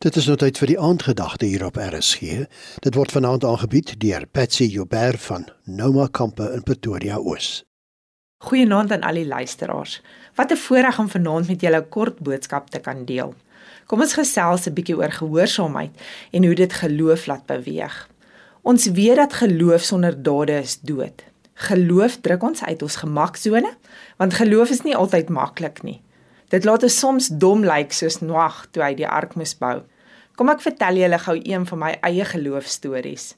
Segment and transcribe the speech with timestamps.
[0.00, 2.46] Dit is nou tyd vir die aandgedagte hier op RSG.
[2.80, 7.66] Dit word vanaand aangebied deur Patsy Joubert van Noma Kampe in Pretoria Oos.
[8.48, 9.98] Goeienaand aan al die luisteraars.
[10.40, 13.34] Wat 'n voorreg om vanaand met julle 'n kort boodskap te kan deel.
[13.86, 15.92] Kom ons gesels 'n bietjie oor gehoorsaamheid
[16.32, 18.08] en hoe dit geloof laat beweeg.
[18.62, 21.24] Ons weet dat geloof sonder dade is dood.
[21.54, 23.76] Geloof druk ons uit ons gemaksone,
[24.16, 26.00] want geloof is nie altyd maklik nie.
[26.50, 29.84] Dit laat ons soms dom lyk soos Noag toe hy die ark moes bou.
[30.34, 33.34] Kom ek vertel julle gou een van my eie geloofstories.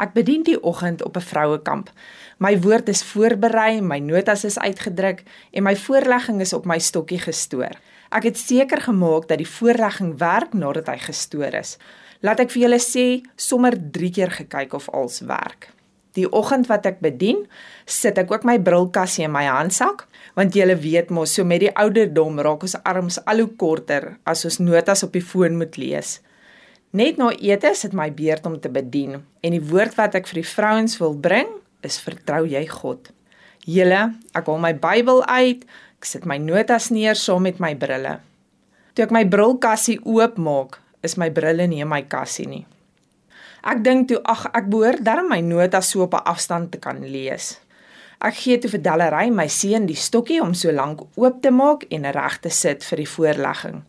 [0.00, 1.90] Ek bedien die oggend op 'n vrouekamp.
[2.38, 7.20] My woord is voorberei, my notas is uitgedruk en my voorlegging is op my stokkie
[7.20, 7.76] gestoor.
[8.10, 11.78] Ek het seker gemaak dat die voorlegging werk nadat hy gestoor is.
[12.20, 15.70] Laat ek vir julle sê, sommer 3 keer gekyk of alles werk.
[16.18, 17.44] Die oggend wat ek bedien,
[17.86, 21.70] sit ek ook my brilkassie in my handsak, want jy weet mos so met die
[21.74, 26.18] ouderdom raak ons arms al hoe korter as ons notas op die foon moet lees.
[26.90, 30.40] Net na ete sit my beurt om te bedien en die woord wat ek vir
[30.40, 31.52] die vrouens wil bring
[31.86, 33.12] is vertrou jy God.
[33.68, 34.00] Julle,
[34.34, 35.62] ek haal my Bybel uit,
[36.00, 38.18] ek sit my notas neer saam met my brille.
[38.96, 42.64] Toe ek my brilkassie oopmaak, is my brille nie in my kassie nie.
[43.60, 47.00] Ek dink toe ag ek behoort darm my notas so op 'n afstand te kan
[47.04, 47.60] lees.
[48.20, 51.84] Ek gee toe vir Dellery my seun die stokkie om so lank oop te maak
[51.90, 53.82] en reg te sit vir die voorlegging.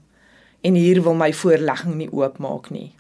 [0.64, 2.92] En hier wil my voorlegging nie oopmaak nie.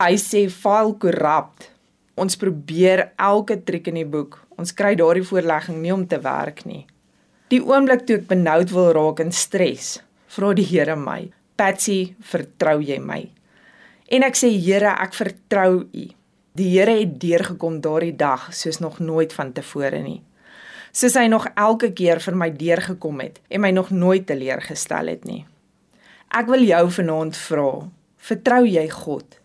[0.00, 1.70] Hy sê file corrupt.
[2.14, 4.40] Ons probeer elke triek in die boek.
[4.58, 6.86] Ons kry daardie voorlegging nie om te werk nie.
[7.48, 12.80] Die oomblik toe ek benoud wil raak en stres, vra die Here my, "Patsy, vertrou
[12.80, 13.30] jy my?"
[14.12, 16.02] En ek sê Here, ek vertrou U.
[16.58, 20.18] Die Here het deurgekom daardie dag soos nog nooit vantevore nie.
[20.92, 25.24] Soos hy nog elke keer vir my deurgekom het en my nog nooit teleurgestel het
[25.24, 25.46] nie.
[26.28, 27.70] Ek wil jou vanaand vra,
[28.28, 29.38] vertrou jy God?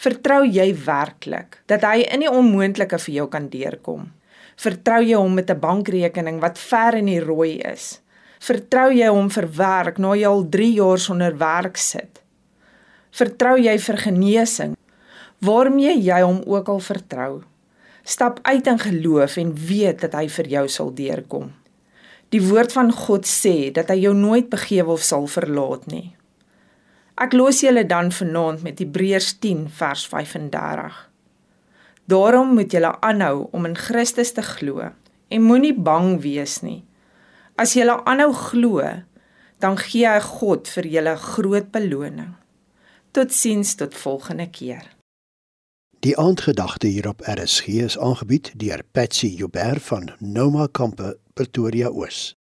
[0.00, 4.08] Vertrou jy werklik dat hy in die onmoontlike vir jou kan deurkom?
[4.56, 8.00] Vertrou jy hom met 'n bankrekening wat ver in die rooi is?
[8.40, 12.19] Vertrou jy hom vir werk na jy al 3 jaar sonder werk sit?
[13.10, 14.76] Vertrou jy vir genesing?
[15.40, 17.32] Waarmee jy hom ook al vertrou.
[18.04, 21.50] Stap uit in geloof en weet dat hy vir jou sal deurkom.
[22.30, 26.12] Die woord van God sê dat hy jou nooit begewe of sal verlaat nie.
[27.20, 30.94] Ek los julle dan vanaand met Hebreërs 10 vers 35.
[32.08, 34.86] Daarom moet julle aanhou om in Christus te glo
[35.30, 36.80] en moenie bang wees nie.
[37.60, 38.86] As julle aanhou glo,
[39.60, 42.32] dan gee hy God vir julle groot beloning.
[43.12, 44.96] Totsiens tot volgende keer.
[45.98, 52.39] Die aandgedagte hier op RSG is aangebied deur Patsy Joubert van Noma Kampe Pretoria Oos.